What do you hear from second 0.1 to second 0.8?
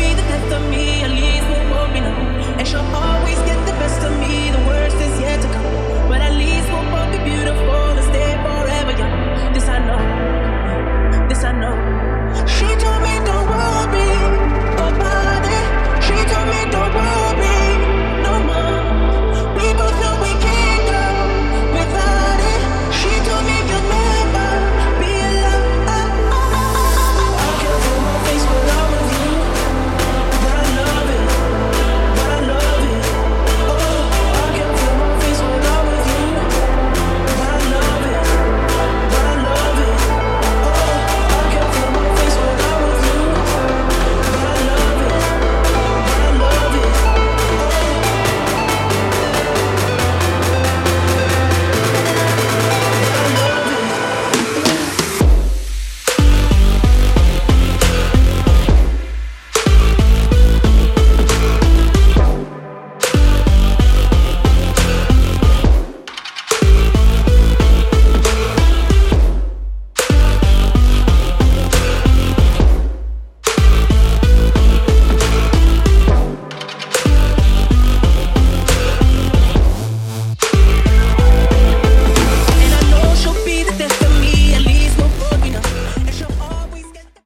the death of